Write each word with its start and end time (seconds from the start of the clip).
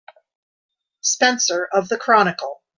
Spencer 1.01 1.69
of 1.71 1.87
the 1.87 1.95
Chronicle. 1.99 2.63